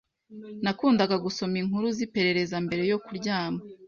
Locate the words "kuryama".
3.05-3.61